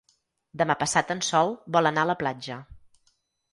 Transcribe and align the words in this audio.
Demà 0.61 0.75
passat 0.83 1.13
en 1.17 1.21
Sol 1.29 1.53
vol 1.77 1.91
anar 1.93 2.07
a 2.09 2.13
la 2.13 2.19
platja. 2.25 2.61